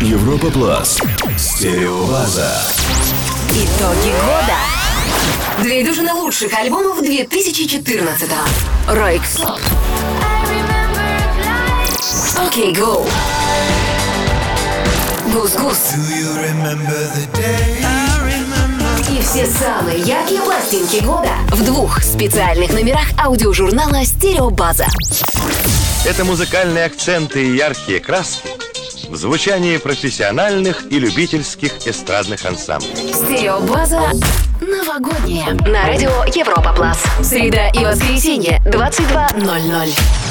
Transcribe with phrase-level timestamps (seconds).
[0.00, 0.98] Европа Плас.
[1.38, 2.50] Стереобаза.
[3.50, 5.62] Итоги года.
[5.62, 8.92] Две дюжины лучших альбомов 2014-го.
[8.92, 9.38] Ройкс.
[12.36, 13.06] Окей, гоу.
[15.32, 15.78] Гус-гус.
[19.10, 24.86] И все самые яркие пластинки года в двух специальных номерах аудиожурнала «Стереобаза».
[26.04, 28.50] Это музыкальные акценты и яркие краски
[29.14, 33.14] в звучании профессиональных и любительских эстрадных ансамблей.
[33.14, 34.00] Стереобаза
[34.60, 35.52] новогодняя.
[35.68, 37.00] На радио Европа Плас.
[37.22, 40.23] Среда и воскресенье 22.00.